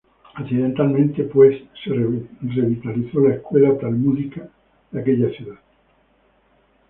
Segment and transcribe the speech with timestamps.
[0.35, 4.49] Accidentalmente, pues, se revitalizó la escuela talmúdica
[4.89, 5.59] de aquella ciudad.